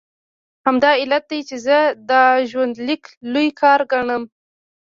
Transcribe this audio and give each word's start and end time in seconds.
همدا 0.65 0.91
علت 1.01 1.23
دی 1.31 1.39
چې 1.49 1.55
زه 1.65 1.77
دا 2.09 2.23
ژوندلیک 2.49 3.03
لوی 3.31 3.47
کار 3.61 3.79
ګڼم. 3.91 4.23